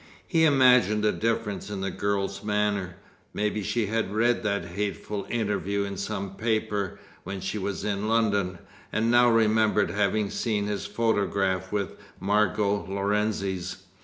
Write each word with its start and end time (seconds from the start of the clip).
He 0.25 0.45
imagined 0.45 1.05
a 1.05 1.11
difference 1.11 1.69
in 1.69 1.81
the 1.81 1.91
girl's 1.91 2.43
manner. 2.43 2.95
Maybe 3.35 3.61
she 3.61 3.85
had 3.85 4.11
read 4.15 4.41
that 4.41 4.65
hateful 4.65 5.27
interview 5.29 5.83
in 5.83 5.95
some 5.95 6.37
paper, 6.37 6.99
when 7.23 7.39
she 7.39 7.59
was 7.59 7.83
in 7.85 8.07
London, 8.07 8.57
and 8.91 9.11
now 9.11 9.29
remembered 9.29 9.91
having 9.91 10.31
seen 10.31 10.65
his 10.65 10.87
photograph 10.87 11.71
with 11.71 11.97
Margot 12.19 12.83
Lorenzi's. 12.89 13.83